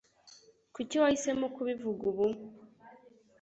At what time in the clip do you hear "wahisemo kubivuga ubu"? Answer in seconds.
1.01-2.25